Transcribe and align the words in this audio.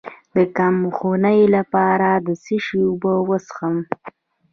د 0.35 0.37
کمخونۍ 0.57 1.41
لپاره 1.55 2.09
د 2.25 2.27
څه 2.43 2.55
شي 2.65 2.79
اوبه 2.89 3.13
وڅښم؟ 3.27 3.75